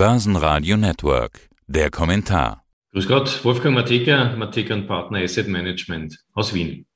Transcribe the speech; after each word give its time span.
Börsenradio 0.00 0.78
Network. 0.78 1.50
Der 1.66 1.90
Kommentar. 1.90 2.64
Grüß 2.92 3.06
Gott, 3.06 3.44
Wolfgang 3.44 3.74
Mateka, 3.74 4.34
Mateka 4.34 4.72
und 4.72 4.86
Partner 4.86 5.18
Asset 5.18 5.46
Management 5.46 6.16
aus 6.32 6.54
Wien. 6.54 6.86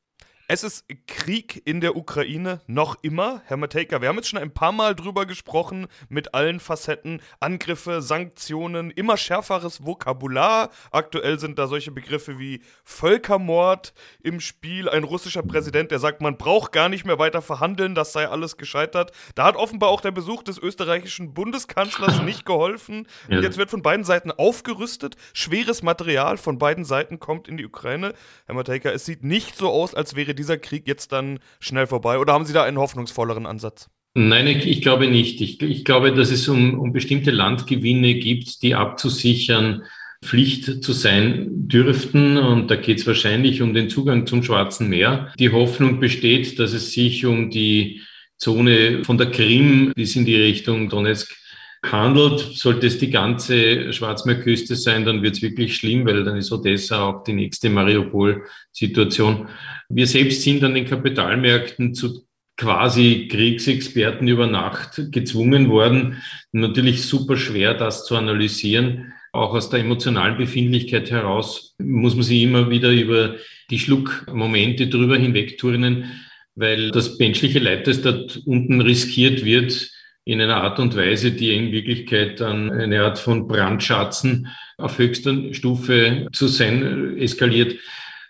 Es 0.47 0.63
ist 0.63 0.85
Krieg 1.07 1.63
in 1.65 1.81
der 1.81 1.97
Ukraine 1.97 2.61
noch 2.67 2.97
immer, 3.01 3.41
Herr 3.47 3.57
Matejka. 3.57 4.03
Wir 4.03 4.09
haben 4.09 4.17
jetzt 4.17 4.29
schon 4.29 4.39
ein 4.39 4.53
paar 4.53 4.73
Mal 4.73 4.95
drüber 4.95 5.25
gesprochen, 5.25 5.87
mit 6.11 6.35
allen 6.35 6.61
Facetten, 6.61 7.23
Angriffe, 7.41 8.03
Sanktionen, 8.03 8.91
immer 8.91 9.17
schärferes 9.17 9.87
Vokabular. 9.87 10.69
Aktuell 10.91 11.39
sind 11.39 11.59
da 11.59 11.67
solche 11.67 11.93
Begriffe 11.93 12.39
wie 12.39 12.61
Völkermord 12.85 13.95
im 14.23 14.39
Spiel. 14.39 14.91
Ein 14.91 15.05
russischer 15.05 15.43
Präsident, 15.43 15.91
der 15.91 15.99
sagt, 15.99 16.21
man 16.21 16.37
braucht 16.37 16.73
gar 16.73 16.91
nicht 16.91 17.07
mehr 17.07 17.19
weiter 17.19 17.41
verhandeln, 17.41 17.95
das 17.95 18.13
sei 18.13 18.29
alles 18.29 18.59
gescheitert. 18.59 19.13
Da 19.35 19.47
hat 19.47 19.57
offenbar 19.57 19.89
auch 19.89 20.03
der 20.03 20.11
Besuch 20.11 20.43
des 20.43 20.59
österreichischen 20.59 21.33
Bundeskanzlers 21.33 22.21
nicht 22.21 22.45
geholfen. 22.45 23.07
Ja. 23.29 23.41
Jetzt 23.41 23.57
wird 23.57 23.71
von 23.71 23.83
beiden 23.83 24.05
Seiten 24.05 24.31
aufgerüstet. 24.31 25.17
Schweres 25.33 25.83
Material 25.83 26.37
von 26.37 26.59
beiden 26.59 26.85
Seiten 26.85 27.21
kommt 27.21 27.49
in 27.49 27.57
die 27.57 27.65
Ukraine. 27.65 28.13
Herr 28.45 28.55
Matejka, 28.55 28.91
es 28.91 29.07
sieht 29.07 29.25
nicht 29.25 29.57
so 29.57 29.71
aus, 29.71 29.95
als 29.95 30.15
wäre 30.15 30.34
dieser 30.35 30.59
Krieg 30.59 30.87
jetzt 30.87 31.13
dann 31.13 31.39
schnell 31.61 31.87
vorbei? 31.87 32.19
Oder 32.19 32.33
haben 32.33 32.45
Sie 32.45 32.53
da 32.53 32.65
einen 32.65 32.79
hoffnungsvolleren 32.79 33.47
Ansatz? 33.47 33.89
Nein, 34.15 34.47
ich, 34.47 34.67
ich 34.67 34.81
glaube 34.81 35.09
nicht. 35.09 35.41
Ich, 35.41 35.61
ich, 35.61 35.85
glaube, 35.85 36.13
dass 36.13 36.31
es 36.31 36.49
um, 36.49 36.79
um 36.79 36.93
bestimmte 36.93 37.33
Landgewinne 37.33 38.15
gibt, 38.15 38.63
die 38.63 38.75
abzusichern 38.75 39.83
Pflicht 40.25 40.85
zu 40.85 40.93
sein 40.93 41.47
dürften. 41.69 42.39
Und 42.39 42.71
da 42.71 42.77
geht 42.77 43.01
es 43.01 43.07
wahrscheinlich 43.07 43.61
um 43.61 43.75
den 43.75 43.91
Zugang 43.91 44.27
zum 44.27 44.43
Schwarzen 44.43 44.89
Meer. 44.89 45.33
Die 45.39 45.51
Hoffnung 45.51 45.99
besteht, 45.99 46.59
dass 46.59 46.73
es 46.73 46.93
sich 46.93 47.27
um 47.27 47.51
die 47.51 48.03
Zone 48.39 49.05
von 49.05 49.19
der 49.19 49.31
Krim 49.31 49.93
bis 49.95 50.17
in 50.17 50.25
die 50.25 50.37
Richtung 50.37 50.89
Donetsk 50.89 51.35
handelt. 51.91 52.41
Sollte 52.41 52.87
es 52.87 52.99
die 52.99 53.11
ganze 53.11 53.93
Schwarzmeerküste 53.93 54.77
sein, 54.77 55.05
dann 55.05 55.23
wird 55.23 55.37
es 55.37 55.43
wirklich 55.43 55.77
schlimm, 55.77 56.07
weil 56.07 56.25
dann 56.25 56.37
ist 56.37 56.53
Odessa 56.53 57.03
auch 57.03 57.25
die 57.25 57.33
nächste 57.33 57.71
Mariupol-Situation. 57.71 59.49
Wir 59.89 60.07
selbst 60.07 60.43
sind 60.43 60.65
an 60.65 60.75
den 60.75 60.87
Kapitalmärkten 60.87 61.95
zu 61.95 62.25
quasi 62.57 63.29
Kriegsexperten 63.31 64.29
über 64.29 64.47
Nacht 64.47 65.11
gezwungen 65.11 65.69
worden. 65.69 66.23
Natürlich 66.53 67.03
super 67.03 67.37
schwer, 67.37 67.75
das 67.75 68.05
zu 68.05 68.17
analysieren. 68.17 69.13
Auch 69.33 69.55
aus 69.55 69.69
der 69.71 69.81
emotionalen 69.81 70.39
Befindlichkeit 70.39 71.11
heraus 71.11 71.75
muss 71.79 72.15
man 72.15 72.23
sich 72.23 72.43
immer 72.43 72.71
wieder 72.71 72.93
über 72.93 73.35
die 73.71 73.81
Schluckmomente 73.81 74.87
drüber 74.87 75.17
hinwegturnen, 75.17 76.23
weil 76.55 76.93
das 76.93 77.19
menschliche 77.19 77.59
Leid, 77.59 77.89
das 77.89 78.03
dort 78.03 78.43
unten 78.47 78.81
riskiert 78.81 79.45
wird, 79.45 79.91
in 80.25 80.41
einer 80.41 80.63
Art 80.63 80.79
und 80.79 80.97
Weise, 80.97 81.33
die 81.33 81.55
in 81.55 81.71
Wirklichkeit 81.71 82.41
dann 82.41 82.71
eine 82.71 83.03
Art 83.03 83.19
von 83.19 83.47
Brandschatzen 83.47 84.49
auf 84.79 84.99
höchster 84.99 85.53
Stufe 85.53 86.29
zu 86.33 86.49
sein 86.49 87.19
eskaliert. 87.19 87.79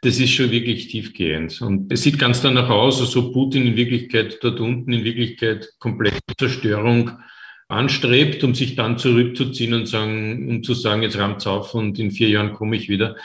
Das 0.02 0.18
ist 0.18 0.32
schon 0.32 0.50
wirklich 0.50 0.88
tiefgehend. 0.88 1.62
Und 1.62 1.90
es 1.92 2.02
sieht 2.02 2.18
ganz 2.18 2.42
danach 2.42 2.68
aus, 2.68 3.00
als 3.00 3.16
ob 3.16 3.32
Putin 3.32 3.66
in 3.66 3.76
Wirklichkeit 3.76 4.38
dort 4.42 4.60
unten 4.60 4.92
in 4.92 5.04
Wirklichkeit 5.04 5.68
komplette 5.78 6.18
Zerstörung 6.36 7.12
anstrebt, 7.68 8.44
um 8.44 8.54
sich 8.54 8.74
dann 8.76 8.98
zurückzuziehen 8.98 9.72
und 9.72 9.86
sagen, 9.86 10.48
um 10.48 10.62
zu 10.62 10.74
sagen, 10.74 11.02
jetzt 11.02 11.18
rammt's 11.18 11.46
auf 11.46 11.74
und 11.74 11.98
in 11.98 12.10
vier 12.10 12.28
Jahren 12.28 12.52
komme 12.52 12.76
ich 12.76 12.88
wieder. 12.88 13.16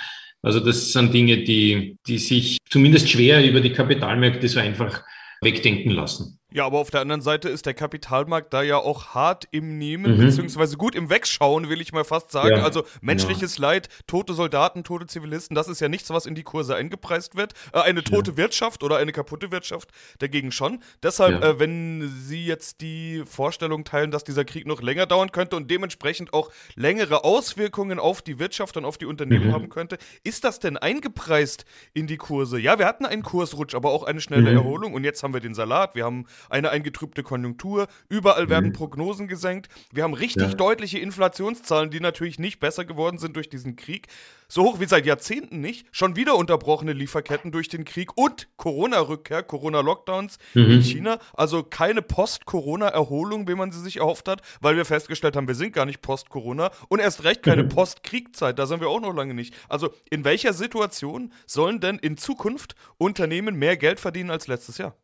Also 0.42 0.62
das 0.62 0.94
sind 0.94 1.14
Dinge, 1.14 1.40
die, 1.44 1.98
die 2.08 2.18
sich 2.18 2.58
zumindest 2.70 3.10
schwer 3.10 3.46
über 3.46 3.60
die 3.60 3.74
Kapitalmärkte 3.74 4.48
so 4.48 4.60
einfach 4.60 5.04
wegdenken 5.42 5.92
lassen. 5.92 6.39
Ja, 6.52 6.66
aber 6.66 6.80
auf 6.80 6.90
der 6.90 7.02
anderen 7.02 7.22
Seite 7.22 7.48
ist 7.48 7.68
der 7.68 7.76
Kapitalmarkt 7.76 8.54
da 8.54 8.64
ja 8.64 8.78
auch 8.78 9.14
hart 9.14 9.48
im 9.52 9.78
Nehmen, 9.78 10.18
mhm. 10.18 10.26
beziehungsweise 10.26 10.78
gut 10.78 10.96
im 10.96 11.10
Wegschauen, 11.10 11.70
will 11.70 11.80
ich 11.80 11.94
mal 11.94 12.04
fast 12.04 12.32
sagen. 12.32 12.58
Ja. 12.58 12.64
Also 12.64 12.84
menschliches 13.02 13.58
ja. 13.58 13.64
Leid, 13.64 13.90
tote 14.08 14.34
Soldaten, 14.34 14.84
tote 14.84 15.06
Zivilisten, 15.06 15.56
das 15.56 15.68
ist 15.68 15.80
ja 15.80 15.90
nichts, 15.90 16.10
was 16.10 16.26
in 16.26 16.34
die 16.34 16.44
Kurse 16.44 16.76
eingepreist 16.76 17.36
wird. 17.36 17.54
Äh, 17.72 17.82
eine 17.82 18.04
tote 18.04 18.32
ja. 18.32 18.38
Wirtschaft 18.38 18.84
oder 18.84 18.98
eine 18.98 19.12
kaputte 19.12 19.52
Wirtschaft 19.52 19.90
dagegen 20.18 20.52
schon. 20.52 20.82
Deshalb, 21.04 21.44
äh, 21.44 21.60
wenn 21.60 22.10
Sie 22.10 22.46
jetzt 22.46 22.82
die 22.82 23.24
Vorstellung 23.26 23.84
teilen, 23.84 24.10
dass 24.10 24.24
dieser 24.24 24.44
Krieg 24.44 24.66
noch 24.66 24.82
länger 24.82 25.06
dauern 25.06 25.32
könnte 25.32 25.56
und 25.56 25.70
dementsprechend 25.70 26.34
auch 26.34 26.52
längere 26.76 27.24
Auswirkungen 27.24 28.00
auf 28.00 28.24
die 28.24 28.40
Wirtschaft 28.40 28.76
und 28.76 28.86
auf 28.86 28.98
die 28.98 29.06
Unternehmen 29.06 29.48
mhm. 29.48 29.54
haben 29.54 29.70
könnte, 29.70 30.00
ist 30.24 30.44
das 30.44 30.60
denn 30.60 30.78
eingepreist 30.78 31.66
in 31.94 32.08
die 32.08 32.18
Kurse? 32.18 32.60
Ja, 32.60 32.80
wir 32.80 32.88
hatten 32.88 33.06
einen 33.06 33.22
Kursrutsch, 33.22 33.76
aber 33.76 33.92
auch 33.92 34.04
eine 34.04 34.20
schnelle 34.20 34.50
mhm. 34.50 34.58
Erholung 34.58 34.94
und 34.96 35.04
jetzt 35.04 35.22
haben 35.22 35.34
wir 35.34 35.42
den 35.42 35.54
Salat, 35.54 35.94
wir 35.94 36.06
haben 36.06 36.26
eine 36.50 36.70
eingetrübte 36.70 37.24
Konjunktur, 37.24 37.88
überall 38.08 38.46
mhm. 38.46 38.50
werden 38.50 38.74
Prognosen 38.74 39.28
gesenkt. 39.28 39.70
Wir 39.92 40.04
haben 40.04 40.14
richtig 40.14 40.50
ja. 40.50 40.54
deutliche 40.54 41.00
Inflationszahlen, 41.00 41.90
die 41.90 42.00
natürlich 42.00 42.40
nicht 42.40 42.60
besser 42.60 42.86
geworden 42.86 43.18
sind 43.18 43.36
durch 43.36 43.50
diesen 43.50 43.76
Krieg. 43.76 44.08
So 44.52 44.64
hoch 44.64 44.80
wie 44.80 44.86
seit 44.86 45.06
Jahrzehnten 45.06 45.62
nicht. 45.62 45.86
Schon 45.92 46.16
wieder 46.16 46.36
unterbrochene 46.36 46.94
Lieferketten 46.94 47.52
durch 47.52 47.70
den 47.70 47.86
Krieg 47.86 48.18
und 48.18 48.48
Corona-Rückkehr, 48.58 49.44
Corona-Lockdowns 49.44 50.40
mhm. 50.56 50.72
in 50.72 50.82
China. 50.82 51.20
Also 51.34 51.62
keine 51.62 52.02
Post-Corona-Erholung, 52.02 53.48
wie 53.48 53.54
man 53.54 53.72
sie 53.72 53.80
sich 53.80 53.98
erhofft 53.98 54.28
hat, 54.28 54.42
weil 54.60 54.76
wir 54.76 54.86
festgestellt 54.86 55.36
haben, 55.36 55.48
wir 55.48 55.54
sind 55.54 55.74
gar 55.74 55.86
nicht 55.86 56.02
Post-Corona 56.02 56.72
und 56.88 57.00
erst 57.00 57.24
recht 57.24 57.44
keine 57.44 57.64
mhm. 57.64 57.70
Post-Kriegzeit. 57.70 58.58
Da 58.58 58.66
sind 58.66 58.82
wir 58.82 58.90
auch 58.90 59.02
noch 59.02 59.14
lange 59.14 59.36
nicht. 59.36 59.54
Also 59.70 59.94
in 60.10 60.24
welcher 60.24 60.54
Situation 60.54 61.32
sollen 61.46 61.80
denn 61.80 62.00
in 62.00 62.18
Zukunft 62.18 62.76
Unternehmen 62.98 63.56
mehr 63.56 63.78
Geld 63.78 64.00
verdienen 64.00 64.32
als 64.32 64.48
letztes 64.48 64.80
Jahr? 64.80 64.96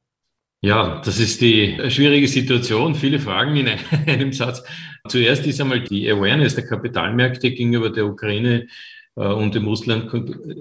Ja, 0.66 1.00
das 1.06 1.20
ist 1.20 1.42
die 1.42 1.78
schwierige 1.90 2.28
Situation. 2.28 2.96
Viele 2.96 3.20
Fragen 3.20 3.56
in 3.56 3.70
einem 4.08 4.34
Satz. 4.34 4.64
Zuerst 5.08 5.46
ist 5.46 5.62
einmal 5.62 5.82
die 5.82 6.10
Awareness 6.10 6.56
der 6.56 6.66
Kapitalmärkte 6.66 7.52
gegenüber 7.52 7.92
der 7.92 8.08
Ukraine 8.08 8.66
äh, 9.16 9.28
und 9.28 9.54
dem 9.54 9.68
Russland 9.68 10.12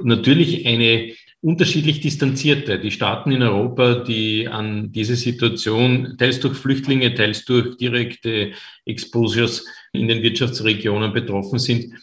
natürlich 0.04 0.66
eine 0.66 1.15
unterschiedlich 1.41 2.00
distanzierte. 2.00 2.78
Die 2.78 2.91
Staaten 2.91 3.32
in 3.32 3.42
Europa, 3.42 3.94
die 3.94 4.47
an 4.47 4.92
diese 4.92 5.16
Situation 5.16 6.16
teils 6.19 6.38
durch 6.38 6.59
Flüchtlinge, 6.59 7.15
teils 7.15 7.47
durch 7.47 7.78
direkte 7.78 8.53
Exposures 8.84 9.66
in 9.94 10.06
den 10.06 10.22
Wirtschaftsregionen 10.22 11.15
betroffen 11.15 11.59
sind, 11.59 11.94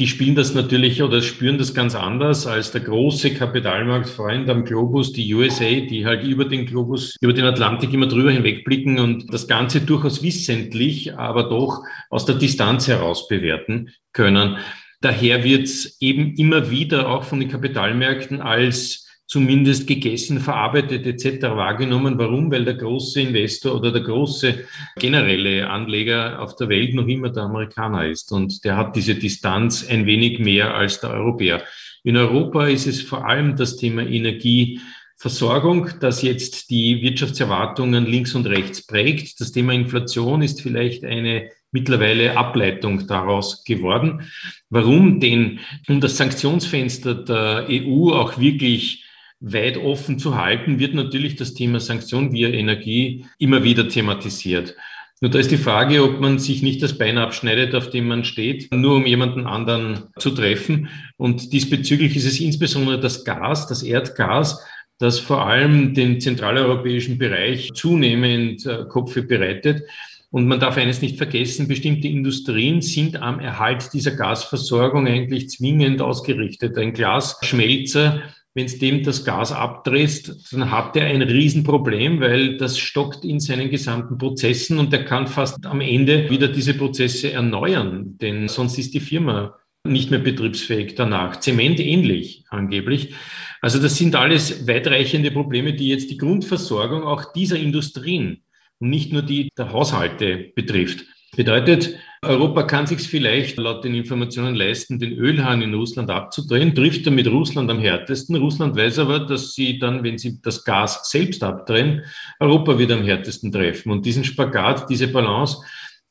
die 0.00 0.06
spielen 0.06 0.34
das 0.34 0.54
natürlich 0.54 1.02
oder 1.02 1.20
spüren 1.20 1.58
das 1.58 1.74
ganz 1.74 1.94
anders 1.94 2.46
als 2.46 2.72
der 2.72 2.80
große 2.80 3.34
Kapitalmarktfreund 3.34 4.48
am 4.48 4.64
Globus, 4.64 5.12
die 5.12 5.34
USA, 5.34 5.68
die 5.68 6.06
halt 6.06 6.24
über 6.24 6.46
den 6.46 6.64
Globus, 6.64 7.16
über 7.20 7.34
den 7.34 7.44
Atlantik 7.44 7.92
immer 7.92 8.06
drüber 8.06 8.30
hinwegblicken 8.30 8.98
und 8.98 9.32
das 9.32 9.46
Ganze 9.46 9.82
durchaus 9.82 10.22
wissentlich, 10.22 11.18
aber 11.18 11.50
doch 11.50 11.84
aus 12.08 12.24
der 12.24 12.36
Distanz 12.36 12.88
heraus 12.88 13.28
bewerten 13.28 13.90
können. 14.14 14.56
Daher 15.02 15.44
wird 15.44 15.64
es 15.64 16.00
eben 16.00 16.34
immer 16.36 16.70
wieder 16.70 17.10
auch 17.10 17.24
von 17.24 17.38
den 17.38 17.50
Kapitalmärkten 17.50 18.40
als 18.40 19.06
zumindest 19.30 19.86
gegessen, 19.86 20.40
verarbeitet 20.40 21.06
etc. 21.06 21.42
wahrgenommen. 21.42 22.18
Warum? 22.18 22.50
Weil 22.50 22.64
der 22.64 22.74
große 22.74 23.20
Investor 23.20 23.76
oder 23.76 23.92
der 23.92 24.02
große 24.02 24.64
generelle 24.98 25.70
Anleger 25.70 26.42
auf 26.42 26.56
der 26.56 26.68
Welt 26.68 26.94
noch 26.94 27.06
immer 27.06 27.30
der 27.30 27.44
Amerikaner 27.44 28.08
ist. 28.08 28.32
Und 28.32 28.64
der 28.64 28.76
hat 28.76 28.96
diese 28.96 29.14
Distanz 29.14 29.88
ein 29.88 30.04
wenig 30.04 30.40
mehr 30.40 30.74
als 30.74 30.98
der 31.00 31.10
Europäer. 31.10 31.62
In 32.02 32.16
Europa 32.16 32.66
ist 32.66 32.88
es 32.88 33.02
vor 33.02 33.24
allem 33.24 33.54
das 33.54 33.76
Thema 33.76 34.02
Energieversorgung, 34.02 35.90
das 36.00 36.22
jetzt 36.22 36.68
die 36.68 37.00
Wirtschaftserwartungen 37.00 38.06
links 38.06 38.34
und 38.34 38.48
rechts 38.48 38.84
prägt. 38.84 39.40
Das 39.40 39.52
Thema 39.52 39.74
Inflation 39.74 40.42
ist 40.42 40.60
vielleicht 40.60 41.04
eine 41.04 41.50
mittlerweile 41.70 42.36
Ableitung 42.36 43.06
daraus 43.06 43.62
geworden. 43.62 44.22
Warum? 44.70 45.20
Denn 45.20 45.60
um 45.86 46.00
das 46.00 46.16
Sanktionsfenster 46.16 47.14
der 47.14 47.66
EU 47.70 48.10
auch 48.10 48.40
wirklich 48.40 49.04
weit 49.40 49.78
offen 49.78 50.18
zu 50.18 50.36
halten, 50.36 50.78
wird 50.78 50.94
natürlich 50.94 51.36
das 51.36 51.54
Thema 51.54 51.80
Sanktion 51.80 52.32
via 52.32 52.48
Energie 52.48 53.24
immer 53.38 53.64
wieder 53.64 53.88
thematisiert. 53.88 54.76
Nur 55.22 55.30
da 55.30 55.38
ist 55.38 55.50
die 55.50 55.58
Frage, 55.58 56.02
ob 56.02 56.20
man 56.20 56.38
sich 56.38 56.62
nicht 56.62 56.82
das 56.82 56.96
Bein 56.96 57.18
abschneidet, 57.18 57.74
auf 57.74 57.90
dem 57.90 58.08
man 58.08 58.24
steht, 58.24 58.72
nur 58.72 58.96
um 58.96 59.06
jemanden 59.06 59.46
anderen 59.46 60.04
zu 60.18 60.30
treffen. 60.30 60.88
Und 61.18 61.52
diesbezüglich 61.52 62.16
ist 62.16 62.24
es 62.24 62.40
insbesondere 62.40 62.98
das 62.98 63.24
Gas, 63.24 63.66
das 63.66 63.82
Erdgas, 63.82 64.64
das 64.98 65.18
vor 65.18 65.46
allem 65.46 65.92
den 65.92 66.20
zentraleuropäischen 66.20 67.18
Bereich 67.18 67.70
zunehmend 67.74 68.64
äh, 68.64 68.84
Kopfe 68.88 69.22
bereitet. 69.22 69.82
Und 70.30 70.46
man 70.46 70.60
darf 70.60 70.76
eines 70.76 71.02
nicht 71.02 71.18
vergessen, 71.18 71.68
bestimmte 71.68 72.06
Industrien 72.06 72.80
sind 72.80 73.20
am 73.20 73.40
Erhalt 73.40 73.92
dieser 73.92 74.12
Gasversorgung 74.12 75.06
eigentlich 75.06 75.50
zwingend 75.50 76.00
ausgerichtet. 76.00 76.78
Ein 76.78 76.92
Glasschmelzer 76.92 78.22
wenn 78.60 78.66
es 78.66 78.78
dem 78.78 79.02
das 79.02 79.24
Gas 79.24 79.52
abdrehst, 79.52 80.52
dann 80.52 80.70
hat 80.70 80.94
er 80.94 81.06
ein 81.06 81.22
Riesenproblem, 81.22 82.20
weil 82.20 82.58
das 82.58 82.78
stockt 82.78 83.24
in 83.24 83.40
seinen 83.40 83.70
gesamten 83.70 84.18
Prozessen 84.18 84.78
und 84.78 84.92
er 84.92 85.02
kann 85.06 85.26
fast 85.26 85.64
am 85.64 85.80
Ende 85.80 86.28
wieder 86.28 86.48
diese 86.48 86.74
Prozesse 86.74 87.32
erneuern, 87.32 88.18
denn 88.18 88.48
sonst 88.48 88.76
ist 88.76 88.92
die 88.92 89.00
Firma 89.00 89.56
nicht 89.82 90.10
mehr 90.10 90.20
betriebsfähig 90.20 90.94
danach. 90.94 91.40
Zement 91.40 91.80
ähnlich 91.80 92.44
angeblich. 92.50 93.14
Also 93.62 93.80
das 93.80 93.96
sind 93.96 94.14
alles 94.14 94.68
weitreichende 94.68 95.30
Probleme, 95.30 95.72
die 95.72 95.88
jetzt 95.88 96.10
die 96.10 96.18
Grundversorgung 96.18 97.02
auch 97.02 97.32
dieser 97.32 97.56
Industrien 97.56 98.42
und 98.78 98.90
nicht 98.90 99.10
nur 99.10 99.22
die 99.22 99.48
der 99.56 99.72
Haushalte 99.72 100.52
betrifft. 100.54 101.06
Bedeutet, 101.36 101.96
Europa 102.22 102.64
kann 102.64 102.86
sich 102.86 103.00
vielleicht 103.00 103.56
laut 103.56 103.84
den 103.84 103.94
Informationen 103.94 104.54
leisten, 104.54 104.98
den 104.98 105.12
Ölhahn 105.12 105.62
in 105.62 105.72
Russland 105.72 106.10
abzudrehen, 106.10 106.74
trifft 106.74 107.06
damit 107.06 107.28
Russland 107.28 107.70
am 107.70 107.78
härtesten. 107.78 108.36
Russland 108.36 108.76
weiß 108.76 108.98
aber, 108.98 109.20
dass 109.20 109.54
sie 109.54 109.78
dann, 109.78 110.02
wenn 110.02 110.18
sie 110.18 110.38
das 110.42 110.64
Gas 110.64 111.08
selbst 111.08 111.42
abdrehen, 111.42 112.02
Europa 112.40 112.78
wieder 112.78 112.96
am 112.96 113.04
härtesten 113.04 113.52
treffen. 113.52 113.90
Und 113.90 114.04
diesen 114.04 114.24
Spagat, 114.24 114.90
diese 114.90 115.08
Balance, 115.08 115.58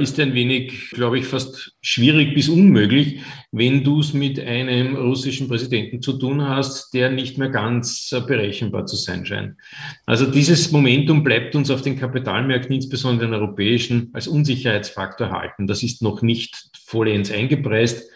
ist 0.01 0.17
ein 0.17 0.33
wenig, 0.33 0.91
glaube 0.91 1.19
ich, 1.19 1.25
fast 1.25 1.75
schwierig 1.81 2.33
bis 2.33 2.47
unmöglich, 2.47 3.19
wenn 3.51 3.83
du 3.83 3.99
es 3.99 4.13
mit 4.13 4.39
einem 4.39 4.95
russischen 4.95 5.49
Präsidenten 5.49 6.01
zu 6.01 6.17
tun 6.17 6.41
hast, 6.47 6.93
der 6.93 7.11
nicht 7.11 7.37
mehr 7.37 7.49
ganz 7.49 8.09
äh, 8.13 8.21
berechenbar 8.21 8.85
zu 8.85 8.95
sein 8.95 9.25
scheint. 9.25 9.57
Also 10.05 10.25
dieses 10.25 10.71
Momentum 10.71 11.23
bleibt 11.25 11.53
uns 11.53 11.69
auf 11.69 11.81
den 11.81 11.99
Kapitalmärkten, 11.99 12.75
insbesondere 12.75 13.27
den 13.27 13.35
europäischen, 13.35 14.09
als 14.13 14.29
Unsicherheitsfaktor 14.29 15.27
erhalten. 15.27 15.67
Das 15.67 15.83
ist 15.83 16.01
noch 16.01 16.21
nicht 16.21 16.55
vollends 16.85 17.29
eingepreist, 17.29 18.09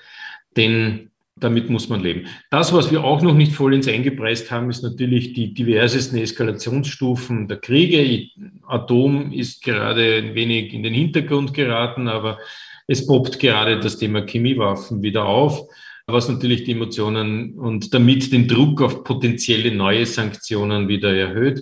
denn 0.55 1.11
damit 1.35 1.69
muss 1.69 1.89
man 1.89 2.01
leben. 2.01 2.27
Das, 2.51 2.73
was 2.73 2.91
wir 2.91 3.03
auch 3.03 3.21
noch 3.21 3.33
nicht 3.33 3.53
vollends 3.53 3.87
eingepreist 3.87 4.51
haben, 4.51 4.69
ist 4.69 4.83
natürlich 4.83 5.33
die 5.33 5.53
diversesten 5.53 6.17
Eskalationsstufen 6.19 7.47
der 7.47 7.57
Kriege. 7.57 8.29
Atom 8.67 9.31
ist 9.31 9.63
gerade 9.63 10.15
ein 10.15 10.35
wenig 10.35 10.73
in 10.73 10.83
den 10.83 10.93
Hintergrund 10.93 11.53
geraten, 11.53 12.07
aber 12.07 12.37
es 12.87 13.07
poppt 13.07 13.39
gerade 13.39 13.79
das 13.79 13.97
Thema 13.97 14.25
Chemiewaffen 14.25 15.01
wieder 15.01 15.25
auf, 15.25 15.61
was 16.05 16.29
natürlich 16.29 16.65
die 16.65 16.73
Emotionen 16.73 17.57
und 17.57 17.93
damit 17.93 18.31
den 18.31 18.47
Druck 18.47 18.81
auf 18.81 19.03
potenzielle 19.03 19.73
neue 19.73 20.05
Sanktionen 20.05 20.87
wieder 20.87 21.13
erhöht. 21.15 21.61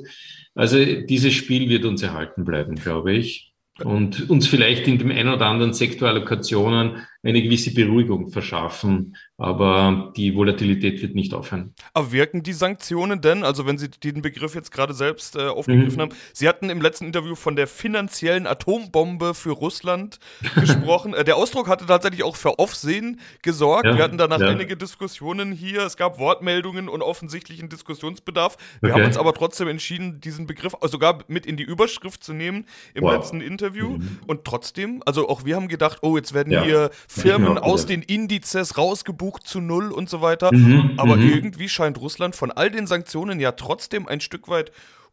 Also 0.54 0.78
dieses 0.84 1.34
Spiel 1.34 1.70
wird 1.70 1.86
uns 1.86 2.04
erhalten 2.04 2.44
bleiben, 2.44 2.76
glaube 2.76 3.14
ich 3.14 3.52
und 3.84 4.30
uns 4.30 4.48
vielleicht 4.48 4.88
in 4.88 4.98
dem 4.98 5.12
einen 5.12 5.34
oder 5.34 5.48
anderen 5.48 5.74
Sektorallokationen 5.74 7.08
eine 7.24 7.42
gewisse 7.42 7.74
Beruhigung 7.74 8.30
verschaffen. 8.30 9.16
Aber 9.38 10.14
die 10.16 10.36
Volatilität 10.36 11.02
wird 11.02 11.16
nicht 11.16 11.34
aufhören. 11.34 11.74
Aber 11.94 12.12
wirken 12.12 12.44
die 12.44 12.54
Sanktionen 12.54 13.22
denn? 13.22 13.44
Also 13.44 13.66
wenn 13.66 13.80
Sie 13.80 13.90
den 13.90 14.22
Begriff 14.22 14.54
jetzt 14.54 14.72
gerade 14.72 14.94
selbst 14.94 15.36
äh, 15.36 15.48
aufgegriffen 15.48 15.96
mhm. 15.96 16.02
haben. 16.02 16.12
Sie 16.34 16.48
hatten 16.48 16.70
im 16.70 16.80
letzten 16.80 17.06
Interview 17.06 17.34
von 17.34 17.56
der 17.56 17.66
finanziellen 17.66 18.46
Atombombe 18.46 19.34
für 19.34 19.52
Russland 19.52 20.20
gesprochen. 20.56 21.16
Äh, 21.16 21.24
der 21.24 21.38
Ausdruck 21.38 21.68
hatte 21.68 21.88
tatsächlich 21.88 22.24
auch 22.24 22.36
für 22.36 22.60
Aufsehen 22.60 23.20
gesorgt. 23.42 23.86
Ja, 23.86 23.98
Wir 23.98 24.04
hatten 24.04 24.20
danach 24.20 24.40
ja. 24.40 24.48
einige 24.48 24.78
Diskussionen 24.78 25.52
hier. 25.52 25.82
Es 25.88 25.98
gab 25.98 26.20
Wortmeldungen 26.20 26.88
und 26.88 27.02
offensichtlichen 27.02 27.68
Diskussionsbedarf. 27.68 28.58
Wir 28.80 28.92
okay. 28.92 29.00
haben 29.00 29.08
uns 29.08 29.18
aber 29.18 29.34
trotzdem 29.34 29.68
entschieden, 29.68 30.22
diesen 30.22 30.46
Begriff 30.46 30.74
sogar 30.84 31.20
mit 31.28 31.48
in 31.48 31.58
die 31.58 31.64
Überschrift 31.64 32.24
zu 32.24 32.34
nehmen 32.34 32.66
im 32.94 33.04
wow. 33.04 33.14
letzten 33.14 33.42
Interview. 33.42 33.98
Mhm. 33.98 34.20
Und 34.28 34.46
trotzdem, 34.46 35.02
also 35.06 35.28
auch 35.30 35.46
wir 35.46 35.56
haben 35.56 35.68
gedacht, 35.68 36.00
oh, 36.04 36.16
jetzt 36.16 36.34
werden 36.34 36.54
ja. 36.54 36.64
hier 36.64 36.92
Firmen 37.12 37.58
aus 37.58 37.86
den 37.86 38.02
Indizes 38.02 38.78
rausgebucht 38.78 39.46
zu 39.46 39.60
null 39.60 39.92
und 39.92 40.10
so 40.10 40.22
weiter. 40.22 40.54
Mhm, 40.54 40.94
Aber 40.98 41.18
mhm. 41.18 41.30
irgendwie 41.30 41.68
scheint 41.68 42.00
Russland 42.00 42.36
von 42.36 42.52
all 42.52 42.72
den 42.72 42.88
Sanktionen 42.88 43.40
ja 43.40 43.52
trotzdem 43.52 44.08
ein 44.08 44.22
Stück 44.22 44.48
weit 44.48 44.72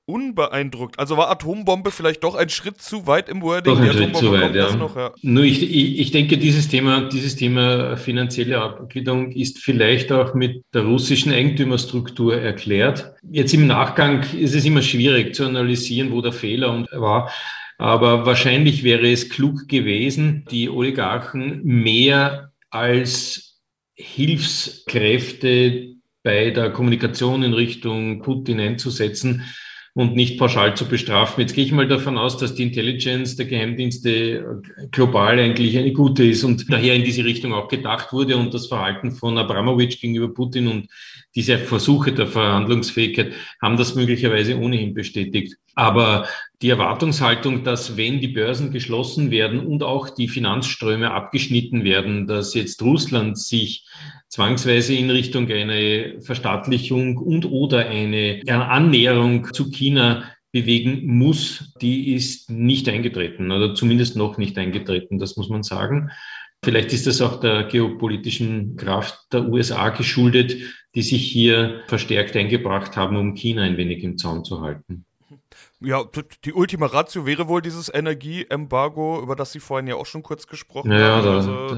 unbeeindruckt. 0.08 0.98
Also 0.98 1.16
war 1.16 1.30
Atombombe 1.30 1.90
vielleicht 1.90 2.24
doch 2.24 2.34
ein 2.34 2.48
Schritt 2.48 2.80
zu 2.80 3.06
weit 3.06 3.28
im 3.28 3.42
Wording? 3.42 3.74
Doch 3.74 3.80
ein 3.80 3.92
Schritt 3.92 4.16
zu 4.16 4.32
weit, 4.32 4.54
ja. 4.54 4.74
Noch, 4.74 4.96
ja. 4.96 5.12
Nur 5.20 5.44
ich, 5.44 5.62
ich, 5.62 5.98
ich 5.98 6.10
denke, 6.12 6.38
dieses 6.38 6.68
Thema, 6.68 7.08
dieses 7.08 7.36
Thema 7.36 7.96
finanzielle 7.96 8.60
Abgliederung 8.60 9.32
ist 9.32 9.58
vielleicht 9.58 10.10
auch 10.10 10.34
mit 10.34 10.62
der 10.72 10.84
russischen 10.84 11.32
Eigentümerstruktur 11.32 12.40
erklärt. 12.40 13.12
Jetzt 13.30 13.52
im 13.52 13.66
Nachgang 13.66 14.24
ist 14.38 14.54
es 14.54 14.64
immer 14.64 14.82
schwierig 14.82 15.34
zu 15.34 15.44
analysieren, 15.44 16.10
wo 16.10 16.22
der 16.22 16.32
Fehler 16.32 16.86
war. 16.92 17.30
Aber 17.78 18.26
wahrscheinlich 18.26 18.82
wäre 18.82 19.10
es 19.10 19.30
klug 19.30 19.68
gewesen, 19.68 20.44
die 20.50 20.68
Oligarchen 20.68 21.64
mehr 21.64 22.52
als 22.70 23.60
Hilfskräfte 23.94 25.94
bei 26.24 26.50
der 26.50 26.70
Kommunikation 26.70 27.44
in 27.44 27.54
Richtung 27.54 28.20
Putin 28.20 28.60
einzusetzen 28.60 29.44
und 29.94 30.14
nicht 30.14 30.38
pauschal 30.38 30.76
zu 30.76 30.86
bestrafen. 30.86 31.40
Jetzt 31.40 31.54
gehe 31.54 31.64
ich 31.64 31.72
mal 31.72 31.88
davon 31.88 32.18
aus, 32.18 32.36
dass 32.36 32.54
die 32.54 32.64
Intelligence 32.64 33.36
der 33.36 33.46
Geheimdienste 33.46 34.60
global 34.90 35.38
eigentlich 35.38 35.78
eine 35.78 35.92
gute 35.92 36.24
ist 36.24 36.44
und 36.44 36.70
daher 36.72 36.94
in 36.94 37.04
diese 37.04 37.24
Richtung 37.24 37.52
auch 37.52 37.68
gedacht 37.68 38.12
wurde 38.12 38.36
und 38.36 38.52
das 38.54 38.66
Verhalten 38.66 39.12
von 39.12 39.38
Abramowitsch 39.38 40.00
gegenüber 40.00 40.34
Putin 40.34 40.68
und 40.68 40.88
diese 41.34 41.58
Versuche 41.58 42.12
der 42.12 42.26
Verhandlungsfähigkeit 42.26 43.32
haben 43.62 43.76
das 43.76 43.94
möglicherweise 43.94 44.58
ohnehin 44.58 44.94
bestätigt. 44.94 45.56
Aber 45.78 46.26
die 46.60 46.70
Erwartungshaltung, 46.70 47.62
dass 47.62 47.96
wenn 47.96 48.18
die 48.18 48.26
Börsen 48.26 48.72
geschlossen 48.72 49.30
werden 49.30 49.60
und 49.60 49.84
auch 49.84 50.10
die 50.10 50.26
Finanzströme 50.26 51.12
abgeschnitten 51.12 51.84
werden, 51.84 52.26
dass 52.26 52.52
jetzt 52.54 52.82
Russland 52.82 53.38
sich 53.38 53.86
zwangsweise 54.28 54.96
in 54.96 55.08
Richtung 55.08 55.48
eine 55.52 56.20
Verstaatlichung 56.20 57.16
und 57.16 57.46
oder 57.46 57.86
eine 57.86 58.42
Annäherung 58.48 59.52
zu 59.52 59.70
China 59.70 60.24
bewegen 60.50 61.16
muss, 61.16 61.72
die 61.80 62.12
ist 62.12 62.50
nicht 62.50 62.88
eingetreten 62.88 63.52
oder 63.52 63.76
zumindest 63.76 64.16
noch 64.16 64.36
nicht 64.36 64.58
eingetreten, 64.58 65.20
das 65.20 65.36
muss 65.36 65.48
man 65.48 65.62
sagen. 65.62 66.10
Vielleicht 66.64 66.92
ist 66.92 67.06
das 67.06 67.22
auch 67.22 67.38
der 67.38 67.62
geopolitischen 67.62 68.76
Kraft 68.76 69.32
der 69.32 69.48
USA 69.48 69.90
geschuldet, 69.90 70.56
die 70.96 71.02
sich 71.02 71.24
hier 71.24 71.82
verstärkt 71.86 72.34
eingebracht 72.34 72.96
haben, 72.96 73.16
um 73.16 73.34
China 73.34 73.62
ein 73.62 73.76
wenig 73.76 74.02
im 74.02 74.18
Zaun 74.18 74.44
zu 74.44 74.60
halten. 74.60 75.04
Ja, 75.80 76.02
die 76.44 76.52
Ultima 76.52 76.86
Ratio 76.86 77.24
wäre 77.24 77.46
wohl 77.46 77.62
dieses 77.62 77.92
Energieembargo, 77.92 79.20
über 79.22 79.36
das 79.36 79.52
Sie 79.52 79.60
vorhin 79.60 79.86
ja 79.86 79.94
auch 79.94 80.06
schon 80.06 80.24
kurz 80.24 80.48
gesprochen 80.48 80.90
ja, 80.90 80.98
haben. 80.98 81.24
Da, 81.24 81.34
also, 81.36 81.74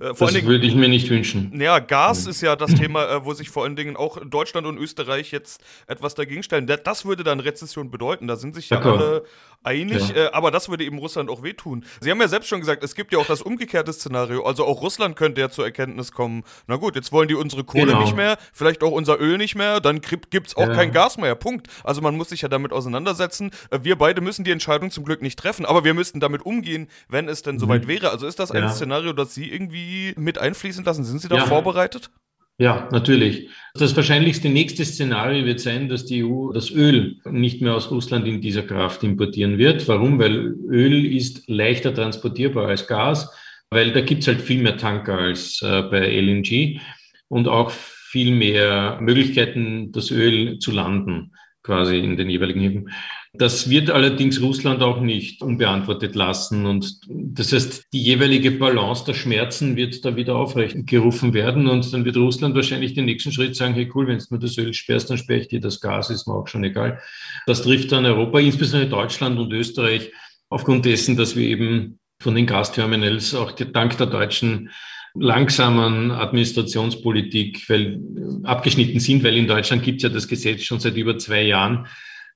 äh, 0.00 0.14
das 0.18 0.32
Dingen, 0.32 0.48
würde 0.48 0.66
ich 0.66 0.74
mir 0.74 0.88
nicht 0.88 1.08
wünschen. 1.08 1.60
Ja, 1.60 1.78
Gas 1.78 2.24
mhm. 2.24 2.30
ist 2.30 2.40
ja 2.40 2.56
das 2.56 2.74
Thema, 2.74 3.08
äh, 3.08 3.24
wo 3.24 3.32
sich 3.32 3.50
vor 3.50 3.62
allen 3.62 3.76
Dingen 3.76 3.96
auch 3.96 4.18
Deutschland 4.24 4.66
und 4.66 4.76
Österreich 4.76 5.30
jetzt 5.30 5.62
etwas 5.86 6.16
dagegen 6.16 6.42
stellen. 6.42 6.66
Das 6.66 7.04
würde 7.04 7.22
dann 7.22 7.38
Rezession 7.38 7.92
bedeuten. 7.92 8.26
Da 8.26 8.34
sind 8.34 8.56
sich 8.56 8.70
ja, 8.70 8.80
ja 8.80 8.92
alle 8.92 9.24
einig, 9.62 10.08
ja. 10.08 10.24
äh, 10.24 10.30
aber 10.32 10.50
das 10.50 10.68
würde 10.68 10.84
eben 10.84 10.98
Russland 10.98 11.30
auch 11.30 11.44
wehtun. 11.44 11.84
Sie 12.00 12.10
haben 12.10 12.20
ja 12.20 12.28
selbst 12.28 12.48
schon 12.48 12.58
gesagt, 12.58 12.82
es 12.82 12.96
gibt 12.96 13.12
ja 13.12 13.20
auch 13.20 13.26
das 13.26 13.40
umgekehrte 13.40 13.92
Szenario. 13.92 14.42
Also 14.42 14.64
auch 14.64 14.82
Russland 14.82 15.14
könnte 15.14 15.40
ja 15.40 15.48
zur 15.48 15.64
Erkenntnis 15.64 16.10
kommen, 16.10 16.42
na 16.66 16.76
gut, 16.76 16.96
jetzt 16.96 17.12
wollen 17.12 17.28
die 17.28 17.34
unsere 17.36 17.62
Kohle 17.62 17.86
genau. 17.86 18.02
nicht 18.02 18.16
mehr, 18.16 18.36
vielleicht 18.52 18.82
auch 18.82 18.90
unser 18.90 19.20
Öl 19.20 19.38
nicht 19.38 19.54
mehr, 19.54 19.80
dann 19.80 20.00
gibt 20.00 20.48
es 20.48 20.56
auch 20.56 20.66
kein 20.72 20.90
Gas 20.90 21.18
mehr. 21.18 21.36
Punkt. 21.36 21.68
Also 21.84 22.00
man 22.02 22.16
muss 22.16 22.30
sich 22.30 22.42
ja 22.42 22.48
damit 22.48 22.72
auseinandersetzen 22.72 23.13
müssen. 23.44 23.50
Äh, 23.70 23.80
wir 23.84 23.96
beide 23.96 24.20
müssen 24.20 24.44
die 24.44 24.50
Entscheidung 24.50 24.90
zum 24.90 25.04
Glück 25.04 25.22
nicht 25.22 25.38
treffen, 25.38 25.64
aber 25.66 25.84
wir 25.84 25.94
müssten 25.94 26.20
damit 26.20 26.42
umgehen, 26.42 26.88
wenn 27.08 27.28
es 27.28 27.42
denn 27.42 27.58
soweit 27.58 27.84
mhm. 27.84 27.88
wäre. 27.88 28.10
Also 28.10 28.26
ist 28.26 28.38
das 28.38 28.50
ein 28.50 28.64
ja. 28.64 28.68
Szenario, 28.68 29.12
das 29.12 29.34
Sie 29.34 29.50
irgendwie 29.50 30.14
mit 30.16 30.38
einfließen 30.38 30.84
lassen? 30.84 31.04
Sind 31.04 31.20
Sie 31.20 31.28
da 31.28 31.36
ja. 31.36 31.46
vorbereitet? 31.46 32.10
Ja, 32.56 32.88
natürlich. 32.92 33.48
Das 33.74 33.96
wahrscheinlichste 33.96 34.48
nächste 34.48 34.84
Szenario 34.84 35.44
wird 35.44 35.58
sein, 35.58 35.88
dass 35.88 36.04
die 36.04 36.24
EU 36.24 36.52
das 36.52 36.70
Öl 36.70 37.16
nicht 37.24 37.60
mehr 37.60 37.74
aus 37.74 37.90
Russland 37.90 38.28
in 38.28 38.40
dieser 38.40 38.62
Kraft 38.62 39.02
importieren 39.02 39.58
wird. 39.58 39.88
Warum? 39.88 40.20
Weil 40.20 40.54
Öl 40.70 41.04
ist 41.16 41.48
leichter 41.48 41.92
transportierbar 41.92 42.68
als 42.68 42.86
Gas, 42.86 43.28
weil 43.70 43.92
da 43.92 44.02
gibt's 44.02 44.28
halt 44.28 44.40
viel 44.40 44.62
mehr 44.62 44.76
Tanker 44.76 45.18
als 45.18 45.62
äh, 45.62 45.82
bei 45.82 46.08
LNG 46.08 46.78
und 47.26 47.48
auch 47.48 47.72
viel 47.72 48.32
mehr 48.32 48.98
Möglichkeiten, 49.00 49.90
das 49.90 50.12
Öl 50.12 50.60
zu 50.60 50.70
landen 50.70 51.32
quasi 51.64 51.98
in 51.98 52.16
den 52.16 52.30
jeweiligen 52.30 52.60
Häfen. 52.60 52.90
Das 53.32 53.68
wird 53.68 53.90
allerdings 53.90 54.40
Russland 54.40 54.80
auch 54.80 55.00
nicht 55.00 55.42
unbeantwortet 55.42 56.14
lassen. 56.14 56.66
Und 56.66 57.00
das 57.08 57.52
heißt, 57.52 57.86
die 57.92 58.02
jeweilige 58.02 58.52
Balance 58.52 59.04
der 59.04 59.14
Schmerzen 59.14 59.74
wird 59.74 60.04
da 60.04 60.14
wieder 60.14 60.36
aufgerufen 60.36 61.34
werden. 61.34 61.66
Und 61.66 61.92
dann 61.92 62.04
wird 62.04 62.16
Russland 62.16 62.54
wahrscheinlich 62.54 62.94
den 62.94 63.06
nächsten 63.06 63.32
Schritt 63.32 63.56
sagen, 63.56 63.74
hey 63.74 63.90
cool, 63.92 64.06
wenn 64.06 64.18
du 64.18 64.24
mir 64.30 64.38
das 64.38 64.56
Öl 64.56 64.72
sperrst, 64.72 65.10
dann 65.10 65.18
sperre 65.18 65.40
ich 65.40 65.48
dir 65.48 65.60
das 65.60 65.80
Gas, 65.80 66.10
ist 66.10 66.28
mir 66.28 66.34
auch 66.34 66.46
schon 66.46 66.62
egal. 66.62 67.00
Das 67.46 67.62
trifft 67.62 67.90
dann 67.90 68.06
Europa, 68.06 68.38
insbesondere 68.38 68.90
Deutschland 68.90 69.40
und 69.40 69.52
Österreich, 69.52 70.12
aufgrund 70.50 70.84
dessen, 70.84 71.16
dass 71.16 71.34
wir 71.34 71.48
eben 71.48 71.98
von 72.20 72.36
den 72.36 72.46
Gasterminals 72.46 73.34
auch 73.34 73.50
dank 73.52 73.96
der 73.98 74.06
deutschen 74.06 74.70
langsamen 75.14 76.10
Administrationspolitik 76.10 77.68
weil, 77.68 78.00
abgeschnitten 78.42 79.00
sind, 79.00 79.22
weil 79.22 79.36
in 79.36 79.46
Deutschland 79.46 79.82
gibt 79.82 79.98
es 79.98 80.02
ja 80.02 80.08
das 80.08 80.28
Gesetz 80.28 80.62
schon 80.62 80.80
seit 80.80 80.96
über 80.96 81.16
zwei 81.18 81.42
Jahren 81.42 81.86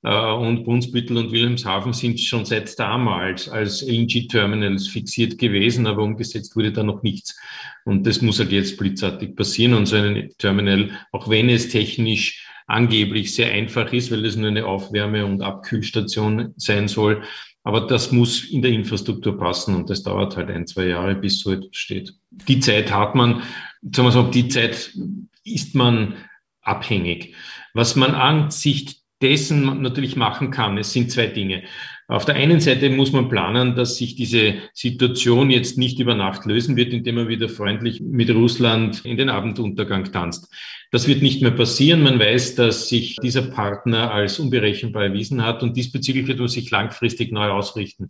äh, 0.03 0.33
und 0.33 0.65
Brunsbüttel 0.65 1.17
und 1.17 1.33
Wilhelmshaven 1.33 1.93
sind 1.93 2.21
schon 2.21 2.45
seit 2.45 2.79
damals 2.79 3.49
als 3.49 3.83
LNG-Terminals 3.83 4.89
fixiert 4.89 5.39
gewesen, 5.39 5.87
aber 5.87 6.03
umgesetzt 6.03 6.55
wurde 6.55 6.73
da 6.73 6.83
noch 6.83 7.03
nichts. 7.03 7.39
Und 7.85 8.07
das 8.07 8.23
muss 8.23 8.39
halt 8.39 8.53
jetzt 8.53 8.77
blitzartig 8.77 9.35
passieren 9.35 9.75
und 9.75 9.87
so 9.87 9.97
ein 9.97 10.31
Terminal, 10.39 10.91
auch 11.13 11.29
wenn 11.29 11.49
es 11.49 11.69
technisch 11.69 12.45
angeblich 12.69 13.35
sehr 13.35 13.51
einfach 13.51 13.93
ist, 13.93 14.13
weil 14.13 14.25
es 14.27 14.37
nur 14.37 14.49
eine 14.49 14.67
Aufwärme- 14.67 15.25
und 15.25 15.41
Abkühlstation 15.41 16.53
sein 16.57 16.87
soll, 16.87 17.23
aber 17.69 17.83
das 17.83 18.13
muss 18.13 18.45
in 18.45 18.63
der 18.63 18.71
Infrastruktur 18.71 19.37
passen 19.37 19.75
und 19.75 19.91
das 19.91 20.03
dauert 20.03 20.39
halt 20.39 20.49
ein, 20.49 20.67
zwei 20.67 20.87
Jahre, 20.87 21.15
bis 21.15 21.41
so 21.41 21.53
etwas 21.53 21.77
steht. 21.77 22.15
Die 22.31 22.61
Zeit 22.61 22.91
hat 22.91 23.15
man, 23.15 23.43
sagen 23.83 24.09
wir 24.09 24.11
so, 24.11 24.23
die 24.23 24.49
Zeit 24.49 24.97
ist 25.45 25.75
man 25.75 26.15
abhängig. 26.63 27.35
Was 27.75 27.95
man 27.95 28.15
an 28.15 28.51
Sicht 28.51 29.03
dessen 29.21 29.83
natürlich 29.83 30.17
machen 30.17 30.51
kann, 30.51 30.79
es 30.79 30.95
sind 30.95 31.13
zwei 31.13 31.27
Dinge. 31.27 31.63
Auf 32.11 32.25
der 32.25 32.37
einen 32.37 32.59
Seite 32.59 32.89
muss 32.89 33.13
man 33.13 33.29
planen, 33.29 33.75
dass 33.75 33.99
sich 33.99 34.17
diese 34.17 34.55
Situation 34.73 35.51
jetzt 35.51 35.77
nicht 35.77 36.01
über 36.01 36.15
Nacht 36.15 36.47
lösen 36.47 36.75
wird, 36.75 36.95
indem 36.95 37.17
man 37.17 37.29
wieder 37.29 37.51
freundlich 37.51 38.01
mit 38.01 38.31
Russland 38.31 39.05
in 39.05 39.19
den 39.19 39.29
Abenduntergang 39.29 40.11
tanzt. 40.11 40.51
Das 40.91 41.07
wird 41.07 41.21
nicht 41.21 41.43
mehr 41.43 41.51
passieren. 41.51 42.03
Man 42.03 42.19
weiß, 42.19 42.55
dass 42.55 42.89
sich 42.89 43.17
dieser 43.17 43.43
Partner 43.43 44.11
als 44.11 44.39
unberechenbar 44.39 45.05
erwiesen 45.05 45.45
hat 45.45 45.63
und 45.63 45.77
diesbezüglich 45.77 46.27
wird 46.29 46.39
man 46.39 46.49
sich 46.49 46.71
langfristig 46.71 47.31
neu 47.31 47.51
ausrichten. 47.51 48.09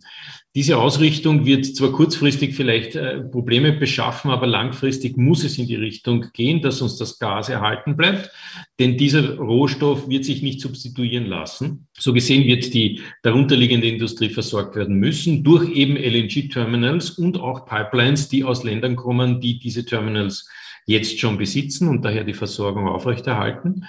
Diese 0.55 0.77
Ausrichtung 0.77 1.45
wird 1.45 1.65
zwar 1.65 1.91
kurzfristig 1.91 2.55
vielleicht 2.55 2.95
äh, 2.95 3.19
Probleme 3.19 3.73
beschaffen, 3.73 4.31
aber 4.31 4.47
langfristig 4.47 5.17
muss 5.17 5.43
es 5.43 5.57
in 5.57 5.67
die 5.67 5.75
Richtung 5.75 6.27
gehen, 6.31 6.61
dass 6.61 6.81
uns 6.81 6.95
das 6.95 7.19
Gas 7.19 7.49
erhalten 7.49 7.97
bleibt, 7.97 8.31
denn 8.79 8.97
dieser 8.97 9.35
Rohstoff 9.37 10.07
wird 10.07 10.23
sich 10.23 10.41
nicht 10.41 10.61
substituieren 10.61 11.25
lassen. 11.25 11.87
So 11.97 12.13
gesehen 12.13 12.45
wird 12.45 12.73
die 12.73 13.01
darunterliegende 13.23 13.87
Industrie 13.87 14.29
versorgt 14.29 14.77
werden 14.77 14.95
müssen 14.95 15.43
durch 15.43 15.69
eben 15.69 15.97
LNG-Terminals 15.97 17.11
und 17.11 17.37
auch 17.37 17.65
Pipelines, 17.65 18.29
die 18.29 18.45
aus 18.45 18.63
Ländern 18.63 18.95
kommen, 18.95 19.41
die 19.41 19.59
diese 19.59 19.85
Terminals 19.85 20.49
jetzt 20.85 21.19
schon 21.19 21.37
besitzen 21.37 21.89
und 21.89 22.05
daher 22.05 22.23
die 22.23 22.33
Versorgung 22.33 22.87
aufrechterhalten 22.87 23.85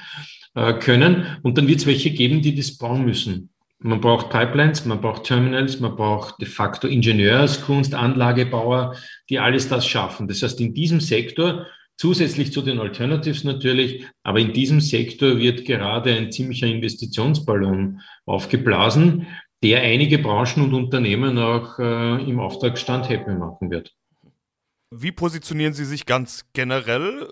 äh, 0.54 0.75
können. 0.75 1.38
Und 1.42 1.56
dann 1.56 1.68
wird 1.68 1.78
es 1.78 1.87
welche 1.87 2.11
geben, 2.11 2.42
die 2.42 2.54
das 2.54 2.76
bauen 2.76 3.04
müssen. 3.04 3.50
Man 3.78 4.00
braucht 4.00 4.28
Pipelines, 4.28 4.85
man 4.85 5.00
braucht 5.00 5.25
Terminals, 5.25 5.80
man 5.80 5.97
braucht 5.97 6.38
de 6.40 6.47
facto 6.47 6.87
Ingenieurskunst, 6.87 7.94
Anlagebauer, 7.94 8.97
die 9.30 9.38
alles 9.38 9.68
das 9.68 9.87
schaffen. 9.87 10.28
Das 10.28 10.42
heißt, 10.42 10.61
in 10.61 10.75
diesem 10.75 11.00
Sektor, 11.00 11.66
zusätzlich 12.00 12.50
zu 12.50 12.62
den 12.62 12.80
Alternatives 12.80 13.45
natürlich, 13.45 14.07
aber 14.23 14.38
in 14.38 14.54
diesem 14.54 14.80
Sektor 14.80 15.37
wird 15.37 15.66
gerade 15.66 16.14
ein 16.14 16.33
ziemlicher 16.33 16.66
Investitionsballon 16.66 18.00
aufgeblasen, 18.25 19.26
der 19.62 19.83
einige 19.83 20.19
Branchen 20.19 20.62
und 20.62 20.73
Unternehmen 20.73 21.37
auch 21.37 21.78
äh, 21.78 22.23
im 22.25 22.40
Auftragsstand 22.40 23.11
happy 23.11 23.33
machen 23.33 23.71
wird. 23.71 23.95
Wie 24.92 25.12
positionieren 25.12 25.73
Sie 25.73 25.85
sich 25.85 26.04
ganz 26.04 26.47
generell? 26.52 27.25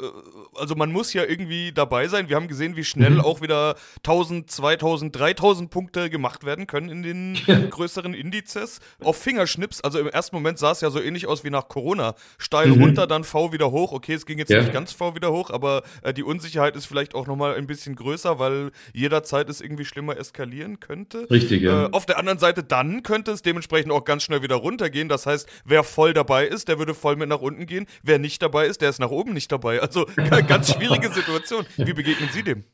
Also 0.55 0.77
man 0.77 0.93
muss 0.93 1.13
ja 1.13 1.25
irgendwie 1.25 1.73
dabei 1.73 2.07
sein. 2.07 2.29
Wir 2.29 2.37
haben 2.37 2.47
gesehen, 2.47 2.77
wie 2.77 2.85
schnell 2.85 3.15
mhm. 3.15 3.21
auch 3.21 3.41
wieder 3.41 3.75
1000, 3.97 4.49
2000, 4.49 5.19
3000 5.19 5.69
Punkte 5.69 6.09
gemacht 6.09 6.45
werden 6.45 6.69
können 6.69 6.89
in 6.89 7.03
den 7.03 7.37
größeren 7.71 8.15
Indizes. 8.15 8.79
Auf 9.03 9.17
Fingerschnips, 9.17 9.81
also 9.81 9.99
im 9.99 10.07
ersten 10.07 10.37
Moment 10.37 10.61
sah 10.61 10.71
es 10.71 10.83
ja 10.83 10.91
so 10.91 11.01
ähnlich 11.01 11.27
aus 11.27 11.43
wie 11.43 11.51
nach 11.51 11.67
Corona. 11.67 12.15
Steil 12.39 12.69
mhm. 12.69 12.81
runter, 12.81 13.09
dann 13.09 13.25
V 13.25 13.53
wieder 13.53 13.73
hoch. 13.73 13.91
Okay, 13.91 14.15
es 14.15 14.25
ging 14.25 14.39
jetzt 14.39 14.53
ja. 14.53 14.61
nicht 14.61 14.73
ganz 14.73 14.93
V 14.93 15.17
wieder 15.17 15.33
hoch, 15.33 15.51
aber 15.51 15.83
äh, 16.03 16.15
die 16.15 16.23
Unsicherheit 16.23 16.77
ist 16.77 16.87
vielleicht 16.87 17.17
auch 17.17 17.27
nochmal 17.27 17.57
ein 17.57 17.67
bisschen 17.67 17.97
größer, 17.97 18.39
weil 18.39 18.71
jederzeit 18.93 19.51
es 19.51 19.61
irgendwie 19.61 19.85
schlimmer 19.85 20.17
eskalieren 20.17 20.79
könnte. 20.79 21.29
Richtig, 21.29 21.63
ja. 21.63 21.87
Äh, 21.87 21.91
auf 21.91 22.07
der 22.07 22.19
anderen 22.19 22.39
Seite 22.39 22.63
dann 22.63 23.03
könnte 23.03 23.33
es 23.33 23.43
dementsprechend 23.43 23.91
auch 23.91 24.05
ganz 24.05 24.23
schnell 24.23 24.43
wieder 24.43 24.55
runtergehen. 24.55 25.09
Das 25.09 25.27
heißt, 25.27 25.49
wer 25.65 25.83
voll 25.83 26.15
dabei 26.15 26.47
ist, 26.47 26.69
der 26.69 26.79
würde 26.79 26.95
voll 26.95 27.17
mit 27.17 27.29
nach 27.29 27.41
unten 27.41 27.48
gehen. 27.57 27.87
Wer 28.03 28.19
nicht 28.19 28.43
dabei 28.43 28.67
ist, 28.67 28.81
der 28.81 28.91
ist 28.91 29.01
nach 29.01 29.11
oben 29.11 29.33
nicht 29.33 29.51
dabei. 29.51 29.81
Also 29.81 30.07
ganz 30.47 30.73
schwierige 30.73 31.11
Situation. 31.11 31.67
Wie 31.77 31.93
begegnen 31.93 32.29
Sie 32.33 32.43
dem? 32.43 32.65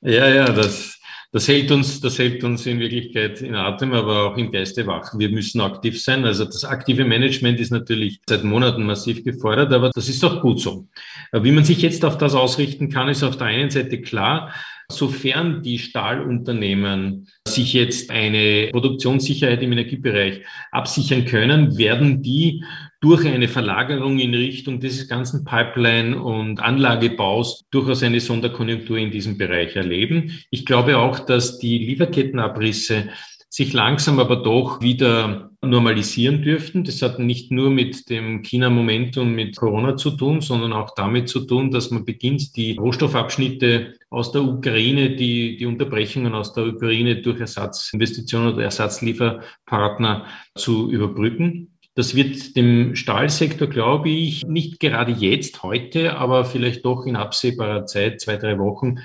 Ja, 0.00 0.28
ja, 0.28 0.52
das, 0.52 0.98
das 1.32 1.48
hält 1.48 1.72
uns, 1.72 2.00
das 2.00 2.18
hält 2.18 2.44
uns 2.44 2.64
in 2.66 2.78
Wirklichkeit 2.78 3.40
in 3.40 3.54
Atem, 3.56 3.92
aber 3.92 4.24
auch 4.24 4.36
im 4.36 4.52
Geiste 4.52 4.86
wach. 4.86 5.12
Wir 5.18 5.28
müssen 5.30 5.60
aktiv 5.60 6.00
sein. 6.00 6.24
Also 6.24 6.44
das 6.44 6.64
aktive 6.64 7.04
Management 7.04 7.58
ist 7.58 7.70
natürlich 7.70 8.20
seit 8.28 8.44
Monaten 8.44 8.84
massiv 8.84 9.24
gefordert, 9.24 9.72
aber 9.72 9.90
das 9.92 10.08
ist 10.08 10.24
auch 10.24 10.40
gut 10.40 10.60
so. 10.60 10.86
Wie 11.32 11.50
man 11.50 11.64
sich 11.64 11.82
jetzt 11.82 12.04
auf 12.04 12.16
das 12.16 12.34
ausrichten 12.34 12.90
kann, 12.90 13.08
ist 13.08 13.24
auf 13.24 13.36
der 13.36 13.48
einen 13.48 13.70
Seite 13.70 14.00
klar, 14.00 14.52
Sofern 14.90 15.62
die 15.62 15.78
Stahlunternehmen 15.78 17.28
sich 17.54 17.72
jetzt 17.72 18.10
eine 18.10 18.68
Produktionssicherheit 18.70 19.62
im 19.62 19.72
Energiebereich 19.72 20.42
absichern 20.70 21.24
können, 21.24 21.76
werden 21.78 22.22
die 22.22 22.62
durch 23.00 23.26
eine 23.26 23.48
Verlagerung 23.48 24.18
in 24.18 24.34
Richtung 24.34 24.80
dieses 24.80 25.08
ganzen 25.08 25.44
Pipeline- 25.44 26.20
und 26.20 26.60
Anlagebaus 26.60 27.64
durchaus 27.70 28.02
eine 28.02 28.20
Sonderkonjunktur 28.20 28.98
in 28.98 29.10
diesem 29.10 29.38
Bereich 29.38 29.76
erleben. 29.76 30.38
Ich 30.50 30.66
glaube 30.66 30.98
auch, 30.98 31.20
dass 31.20 31.58
die 31.58 31.78
Lieferkettenabrisse 31.78 33.08
sich 33.48 33.72
langsam 33.72 34.18
aber 34.18 34.36
doch 34.36 34.82
wieder 34.82 35.50
normalisieren 35.62 36.42
dürften. 36.42 36.84
Das 36.84 37.02
hat 37.02 37.18
nicht 37.18 37.50
nur 37.50 37.70
mit 37.70 38.10
dem 38.10 38.42
China-Momentum 38.42 39.32
mit 39.34 39.56
Corona 39.56 39.96
zu 39.96 40.12
tun, 40.12 40.40
sondern 40.40 40.72
auch 40.72 40.94
damit 40.94 41.28
zu 41.28 41.40
tun, 41.40 41.70
dass 41.70 41.90
man 41.90 42.04
beginnt, 42.04 42.56
die 42.56 42.76
Rohstoffabschnitte 42.76 43.94
aus 44.10 44.32
der 44.32 44.42
Ukraine, 44.42 45.16
die, 45.16 45.56
die 45.56 45.66
Unterbrechungen 45.66 46.34
aus 46.34 46.52
der 46.52 46.66
Ukraine 46.66 47.22
durch 47.22 47.40
Ersatzinvestitionen 47.40 48.54
oder 48.54 48.64
Ersatzlieferpartner 48.64 50.26
zu 50.54 50.90
überbrücken. 50.90 51.78
Das 51.94 52.14
wird 52.14 52.54
dem 52.54 52.94
Stahlsektor, 52.94 53.66
glaube 53.66 54.10
ich, 54.10 54.44
nicht 54.44 54.78
gerade 54.78 55.10
jetzt, 55.10 55.64
heute, 55.64 56.16
aber 56.16 56.44
vielleicht 56.44 56.84
doch 56.84 57.06
in 57.06 57.16
absehbarer 57.16 57.86
Zeit, 57.86 58.20
zwei, 58.20 58.36
drei 58.36 58.56
Wochen, 58.60 59.00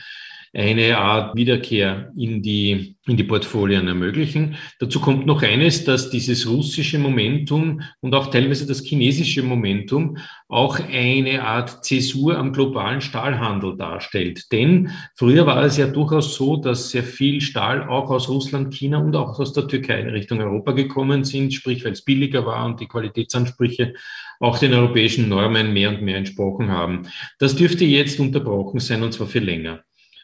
eine 0.55 0.99
Art 0.99 1.35
Wiederkehr 1.35 2.11
in 2.15 2.43
die, 2.43 2.95
in 3.07 3.17
die 3.17 3.23
Portfolien 3.23 3.87
ermöglichen. 3.87 4.55
Dazu 4.79 4.99
kommt 4.99 5.25
noch 5.25 5.41
eines, 5.41 5.83
dass 5.83 6.11
dieses 6.11 6.47
russische 6.47 6.99
Momentum 6.99 7.81
und 8.01 8.13
auch 8.13 8.27
teilweise 8.27 8.67
das 8.67 8.81
chinesische 8.81 9.41
Momentum 9.41 10.17
auch 10.47 10.79
eine 10.79 11.43
Art 11.43 11.83
Zäsur 11.83 12.37
am 12.37 12.53
globalen 12.53 13.01
Stahlhandel 13.01 13.75
darstellt. 13.77 14.51
Denn 14.51 14.91
früher 15.15 15.47
war 15.47 15.63
es 15.63 15.77
ja 15.77 15.87
durchaus 15.87 16.35
so, 16.35 16.57
dass 16.57 16.91
sehr 16.91 17.03
viel 17.03 17.41
Stahl 17.41 17.87
auch 17.89 18.11
aus 18.11 18.29
Russland, 18.29 18.75
China 18.75 18.99
und 18.99 19.15
auch 19.15 19.39
aus 19.39 19.53
der 19.53 19.67
Türkei 19.67 20.01
in 20.01 20.09
Richtung 20.09 20.39
Europa 20.39 20.73
gekommen 20.73 21.23
sind, 21.23 21.51
sprich 21.51 21.83
weil 21.83 21.93
es 21.93 22.05
billiger 22.05 22.45
war 22.45 22.67
und 22.67 22.79
die 22.79 22.87
Qualitätsansprüche 22.87 23.95
auch 24.39 24.59
den 24.59 24.75
europäischen 24.75 25.29
Normen 25.29 25.73
mehr 25.73 25.89
und 25.89 26.03
mehr 26.03 26.17
entsprochen 26.17 26.69
haben. 26.69 27.07
Das 27.39 27.55
dürfte 27.55 27.85
jetzt 27.85 28.19
unterbrochen 28.19 28.79
sein 28.79 29.01
und 29.01 29.13
zwar 29.13 29.25
für 29.25 29.39
länger 29.39 29.83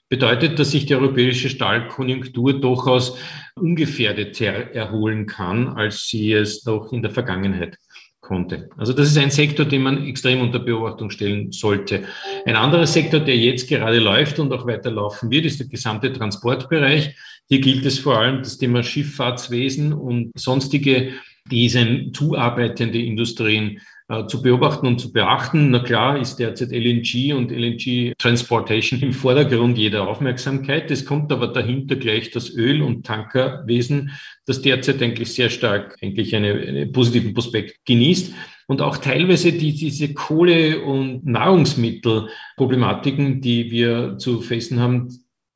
bedeutet, 0.10 0.58
dass 0.60 0.72
sich 0.72 0.88
die 0.88 0.96
europäische 0.96 1.50
Stahlkonjunktur 1.50 2.60
durchaus 2.60 3.18
ungefährdeter 3.56 4.74
erholen 4.74 5.28
kann, 5.28 5.70
als 5.70 6.08
sie 6.08 6.34
es 6.34 6.66
noch 6.66 6.92
in 6.92 7.04
der 7.04 7.12
Vergangenheit 7.12 7.78
konnte. 8.20 8.70
Also 8.78 8.94
das 8.94 9.08
ist 9.08 9.18
ein 9.18 9.32
Sektor, 9.32 9.66
den 9.66 9.84
man 9.84 10.06
extrem 10.06 10.42
unter 10.42 10.60
Beobachtung 10.60 11.10
stellen 11.10 11.52
sollte. 11.52 12.04
Ein 12.46 12.56
anderer 12.56 12.86
Sektor, 12.86 13.20
der 13.20 13.38
jetzt 13.38 13.70
gerade 13.70 14.00
läuft 14.00 14.40
und 14.40 14.52
auch 14.52 14.68
weiter 14.68 14.92
laufen 14.92 15.32
wird, 15.32 15.46
ist 15.46 15.60
der 15.60 15.68
gesamte 15.68 16.12
Transportbereich. 16.12 17.16
Hier 17.48 17.62
gilt 17.62 17.86
es 17.86 18.00
vor 18.00 18.18
allem 18.18 18.40
das 18.40 18.58
Thema 18.58 18.84
Schifffahrtswesen 18.84 19.94
und 19.94 20.32
sonstige 20.38 21.14
diesen 21.50 22.14
zuarbeitende 22.14 23.02
Industrien 23.02 23.80
äh, 24.10 24.26
zu 24.26 24.42
beobachten 24.42 24.88
und 24.88 25.00
zu 25.00 25.14
beachten. 25.14 25.70
Na 25.70 25.80
klar 25.80 26.20
ist 26.20 26.38
derzeit 26.38 26.72
LNG 26.72 27.34
und 27.34 27.52
LNG 27.52 28.14
Transportation 28.18 29.00
im 29.02 29.14
Vordergrund 29.14 29.78
jeder 29.78 30.08
Aufmerksamkeit. 30.08 30.90
Es 30.90 31.06
kommt 31.06 31.32
aber 31.32 31.50
dahinter 31.50 31.96
gleich 31.96 32.32
das 32.32 32.50
Öl- 32.50 32.82
und 32.82 33.06
Tankerwesen, 33.06 34.10
das 34.48 34.64
derzeit 34.64 35.04
eigentlich 35.04 35.32
sehr 35.34 35.52
stark 35.52 35.96
eigentlich 36.02 36.36
eine, 36.36 36.54
einen 36.54 36.92
positiven 36.92 37.36
Prospekt 37.36 37.86
genießt. 37.86 38.34
Und 38.68 38.82
auch 38.82 38.98
teilweise 38.98 39.52
die, 39.52 39.76
diese 39.76 40.16
Kohle- 40.16 40.82
und 40.82 41.24
Nahrungsmittelproblematiken, 41.26 43.42
die 43.42 43.70
wir 43.70 44.18
zu 44.18 44.42
fassen 44.42 44.80
haben, 44.80 45.10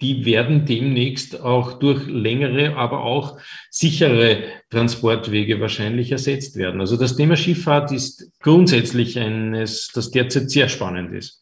die 0.04 0.26
werden 0.26 0.66
demnächst 0.66 1.42
auch 1.42 1.80
durch 1.80 2.06
längere, 2.08 2.76
aber 2.76 3.04
auch 3.04 3.38
sichere 3.72 4.44
Transportwege 4.70 5.62
wahrscheinlich 5.62 6.12
ersetzt 6.12 6.58
werden. 6.58 6.82
Also 6.82 6.98
das 6.98 7.16
Thema 7.16 7.38
Schifffahrt 7.38 7.92
ist 7.94 8.30
grundsätzlich 8.42 9.18
eines, 9.18 9.88
das 9.94 10.12
derzeit 10.12 10.52
sehr 10.52 10.68
spannend 10.68 11.14
ist. 11.14 11.42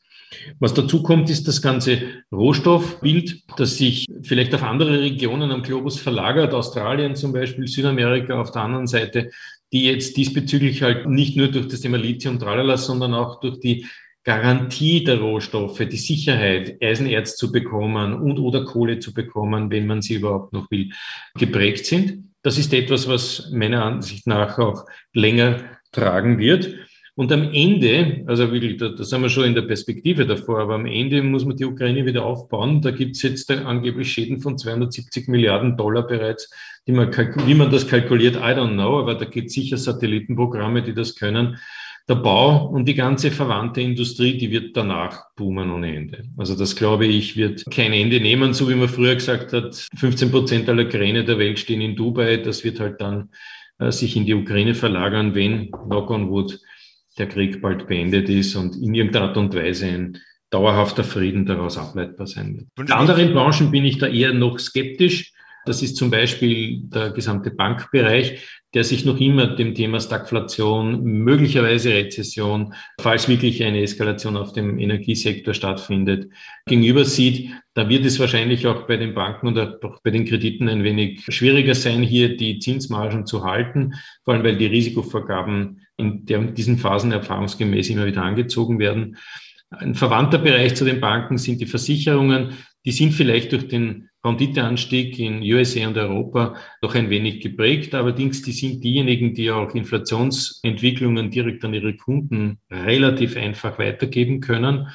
Was 0.60 0.76
dazu 0.76 1.02
kommt, 1.02 1.30
ist 1.30 1.48
das 1.48 1.62
ganze 1.62 2.04
Rohstoffbild, 2.32 3.42
das 3.58 3.78
sich 3.78 4.06
vielleicht 4.22 4.54
auf 4.54 4.64
andere 4.64 5.02
Regionen 5.02 5.52
am 5.52 5.64
Globus 5.64 6.00
verlagert, 6.00 6.54
Australien 6.54 7.16
zum 7.16 7.34
Beispiel, 7.34 7.68
Südamerika 7.68 8.40
auf 8.40 8.52
der 8.52 8.62
anderen 8.62 8.88
Seite, 8.88 9.32
die 9.74 9.86
jetzt 9.86 10.16
diesbezüglich 10.18 10.84
halt 10.84 11.10
nicht 11.10 11.36
nur 11.36 11.48
durch 11.48 11.68
das 11.68 11.82
Thema 11.82 11.98
Lithium, 11.98 12.38
Tralala, 12.38 12.78
sondern 12.78 13.14
auch 13.16 13.40
durch 13.40 13.60
die 13.60 13.86
Garantie 14.24 15.04
der 15.04 15.20
Rohstoffe, 15.20 15.80
die 15.80 15.98
Sicherheit, 15.98 16.78
Eisenerz 16.82 17.36
zu 17.36 17.52
bekommen 17.52 18.14
und 18.14 18.38
oder 18.38 18.66
Kohle 18.66 19.00
zu 19.00 19.14
bekommen, 19.14 19.72
wenn 19.72 19.88
man 19.88 20.02
sie 20.02 20.16
überhaupt 20.16 20.54
noch 20.54 20.70
will, 20.70 20.92
geprägt 21.36 21.86
sind. 21.86 22.26
Das 22.44 22.58
ist 22.58 22.74
etwas, 22.74 23.08
was 23.08 23.50
meiner 23.52 23.84
Ansicht 23.84 24.28
nach 24.28 24.60
auch 24.60 24.86
länger 25.14 25.58
tragen 25.92 26.38
wird. 26.38 26.76
Und 27.16 27.32
am 27.32 27.52
Ende, 27.52 28.24
also 28.28 28.52
wirklich, 28.52 28.78
da, 28.78 28.90
da 28.90 29.04
sind 29.04 29.22
wir 29.22 29.30
schon 29.30 29.46
in 29.46 29.56
der 29.56 29.64
Perspektive 29.64 30.26
davor, 30.26 30.60
aber 30.60 30.76
am 30.76 30.86
Ende 30.86 31.22
muss 31.22 31.46
man 31.46 31.58
die 31.58 31.66
Ukraine 31.66 32.06
wieder 32.06 32.24
aufbauen. 32.24 32.82
Da 32.82 32.92
gibt 32.92 33.16
es 33.16 33.22
jetzt 33.22 33.52
angeblich 33.52 34.12
Schäden 34.12 34.40
von 34.40 34.58
270 34.58 35.28
Milliarden 35.28 35.76
Dollar 35.76 36.08
bereits, 36.08 36.50
die 36.88 36.94
man, 36.94 37.12
wie 37.46 37.54
man 37.54 37.70
das 37.70 37.88
kalkuliert, 37.88 38.38
I 38.38 38.56
don't 38.56 38.74
know, 38.74 39.00
aber 39.00 39.16
da 39.16 39.26
gibt 39.26 39.48
es 39.48 39.54
sicher 39.54 39.78
Satellitenprogramme, 39.78 40.84
die 40.84 40.94
das 40.94 41.16
können 41.16 41.58
der 42.12 42.18
Bau 42.18 42.68
und 42.68 42.86
die 42.86 42.94
ganze 42.94 43.32
verwandte 43.32 43.80
Industrie, 43.80 44.38
die 44.38 44.52
wird 44.52 44.76
danach 44.76 45.34
boomen 45.36 45.72
ohne 45.72 45.96
Ende. 45.96 46.24
Also 46.38 46.56
das 46.56 46.76
glaube 46.76 47.06
ich 47.06 47.38
wird 47.38 47.64
kein 47.72 47.94
Ende 47.94 48.20
nehmen, 48.20 48.54
so 48.54 48.70
wie 48.70 48.76
man 48.76 48.90
früher 48.90 49.16
gesagt 49.16 49.54
hat, 49.54 49.88
15 49.96 50.30
Prozent 50.30 50.70
aller 50.70 50.86
Kräne 50.86 51.24
der 51.24 51.40
Welt 51.40 51.58
stehen 51.58 51.80
in 51.80 51.96
Dubai. 51.96 52.38
Das 52.38 52.66
wird 52.66 52.82
halt 52.82 53.00
dann 53.00 53.30
äh, 53.80 53.92
sich 53.92 54.18
in 54.18 54.26
die 54.26 54.34
Ukraine 54.34 54.76
verlagern, 54.76 55.36
wenn, 55.36 55.72
knock 55.72 56.12
on 56.12 56.30
wood, 56.30 56.60
der 57.18 57.28
Krieg 57.28 57.62
bald 57.62 57.88
beendet 57.88 58.28
ist 58.28 58.56
und 58.56 58.76
in 58.76 58.94
irgendeiner 58.94 59.30
Art 59.30 59.38
und 59.38 59.56
Weise 59.56 59.86
ein 59.86 60.18
dauerhafter 60.50 61.06
Frieden 61.06 61.46
daraus 61.46 61.78
ableitbar 61.78 62.28
sein 62.28 62.58
wird. 62.58 62.68
In 62.78 62.94
anderen 62.94 63.34
Branchen 63.34 63.72
bin 63.72 63.86
ich 63.86 64.00
da 64.00 64.08
eher 64.08 64.34
noch 64.34 64.60
skeptisch. 64.60 65.32
Das 65.66 65.84
ist 65.84 65.96
zum 65.96 66.10
Beispiel 66.10 66.82
der 66.84 67.12
gesamte 67.12 67.52
Bankbereich, 67.52 68.42
der 68.74 68.84
sich 68.84 69.06
noch 69.06 69.20
immer 69.20 69.48
dem 69.56 69.76
Thema 69.76 70.00
Stagflation, 70.00 71.04
möglicherweise 71.04 71.94
Rezession, 71.94 72.74
falls 73.00 73.28
wirklich 73.28 73.64
eine 73.64 73.82
Eskalation 73.82 74.38
auf 74.38 74.54
dem 74.54 74.80
Energiesektor 74.80 75.54
stattfindet, 75.54 76.32
gegenüber 76.66 77.06
sieht. 77.06 77.52
Da 77.74 77.90
wird 77.90 78.06
es 78.06 78.20
wahrscheinlich 78.20 78.66
auch 78.66 78.88
bei 78.88 78.98
den 78.98 79.14
Banken 79.14 79.48
und 79.48 79.60
auch 79.60 80.02
bei 80.04 80.12
den 80.12 80.26
Krediten 80.26 80.70
ein 80.70 80.84
wenig 80.84 81.24
schwieriger 81.28 81.76
sein, 81.76 82.02
hier 82.02 82.38
die 82.38 82.60
Zinsmargen 82.60 83.26
zu 83.26 83.44
halten, 83.44 83.94
vor 84.24 84.34
allem 84.34 84.44
weil 84.44 84.58
die 84.58 84.68
Risikovorgaben 84.68 85.82
in 85.98 86.26
diesen 86.26 86.78
Phasen 86.78 87.12
erfahrungsgemäß 87.12 87.90
immer 87.90 88.06
wieder 88.06 88.24
angezogen 88.24 88.80
werden. 88.80 89.18
Ein 89.70 89.96
verwandter 89.96 90.38
Bereich 90.38 90.76
zu 90.76 90.86
den 90.86 91.00
Banken 91.00 91.38
sind 91.38 91.62
die 91.62 91.66
Versicherungen. 91.66 92.58
Die 92.86 92.92
sind 92.92 93.14
vielleicht 93.14 93.52
durch 93.52 93.68
den 93.68 94.10
Renditeanstieg 94.24 95.18
in 95.20 95.42
USA 95.42 95.88
und 95.88 95.98
Europa 95.98 96.56
noch 96.82 96.96
ein 96.96 97.10
wenig 97.10 97.42
geprägt. 97.42 97.96
Allerdings, 97.96 98.42
die 98.42 98.52
sind 98.52 98.84
diejenigen, 98.84 99.34
die 99.34 99.50
auch 99.50 99.74
Inflationsentwicklungen 99.74 101.32
direkt 101.32 101.66
an 101.66 101.74
ihre 101.74 101.96
Kunden 101.96 102.60
relativ 102.70 103.36
einfach 103.36 103.80
weitergeben 103.80 104.42
können, 104.42 104.88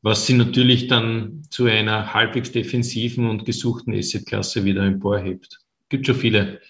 was 0.00 0.26
sie 0.26 0.34
natürlich 0.34 0.88
dann 0.88 1.42
zu 1.50 1.66
einer 1.66 2.14
halbwegs 2.14 2.50
defensiven 2.52 3.28
und 3.28 3.44
gesuchten 3.44 3.94
Assetklasse 3.94 4.64
wieder 4.64 4.84
emporhebt. 4.84 5.58
Gibt 5.88 6.06
schon 6.06 6.16
viele, 6.16 6.60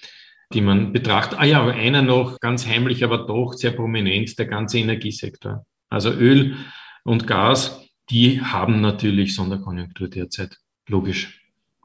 die 0.52 0.60
man 0.60 0.92
betrachtet. 0.92 1.38
Ah 1.38 1.44
ja, 1.44 1.66
einer 1.66 2.02
noch 2.02 2.40
ganz 2.40 2.66
heimlich, 2.66 3.04
aber 3.04 3.26
doch 3.26 3.54
sehr 3.54 3.70
prominent, 3.70 4.38
der 4.38 4.46
ganze 4.46 4.78
Energiesektor. 4.78 5.64
Also 5.88 6.10
Öl, 6.10 6.56
und 7.04 7.26
Gas, 7.26 7.88
die 8.10 8.40
haben 8.40 8.80
natürlich 8.80 9.34
Sonderkonjunktur 9.34 10.08
derzeit. 10.08 10.58
Logisch. 10.88 11.41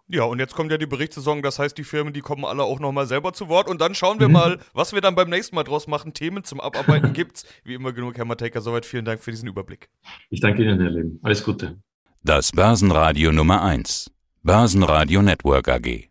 Ja, 0.10 0.24
und 0.24 0.40
jetzt 0.40 0.56
kommt 0.56 0.72
ja 0.72 0.78
die 0.78 0.86
Berichtssaison, 0.86 1.42
das 1.42 1.60
heißt, 1.60 1.78
die 1.78 1.84
Firmen, 1.84 2.14
die 2.14 2.22
kommen 2.22 2.46
alle 2.46 2.64
auch 2.64 2.80
nochmal 2.80 3.08
selber 3.08 3.34
zu 3.34 3.50
Wort 3.50 3.68
und 3.68 3.82
dann 3.82 3.94
schauen 3.94 4.20
wir 4.20 4.28
mhm. 4.28 4.34
mal, 4.34 4.60
was 4.74 4.94
wir 4.94 5.02
dann 5.02 5.16
beim 5.16 5.30
nächsten 5.30 5.56
Mal 5.56 5.64
draus 5.64 5.88
machen. 5.88 6.14
Themen 6.14 6.44
zum 6.46 6.62
Abarbeiten 6.62 7.12
gibt's. 7.14 7.46
Wie 7.64 7.74
immer 7.74 7.92
genug, 7.92 8.18
Herr 8.18 8.26
Matejka, 8.26 8.62
soweit 8.62 8.86
vielen 8.86 9.06
Dank 9.06 9.22
für 9.22 9.32
diesen 9.32 9.50
Überblick. 9.50 9.90
Ich 10.30 10.40
danke 10.40 10.64
Ihnen, 10.64 10.80
Herr 10.80 10.92
Leben. 10.92 11.20
Alles 11.24 11.44
Gute. 11.44 11.78
Das 12.24 12.52
Börsenradio 12.52 13.32
Nummer 13.32 13.64
1. 13.64 14.12
Börsenradio 14.44 15.22
Network 15.22 15.68
AG. 15.68 16.10